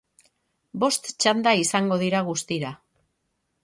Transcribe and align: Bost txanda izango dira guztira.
Bost 0.85 1.11
txanda 1.25 1.55
izango 1.61 2.01
dira 2.07 2.27
guztira. 2.35 2.77